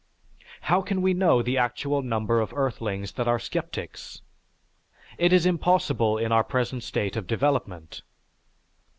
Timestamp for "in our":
6.17-6.43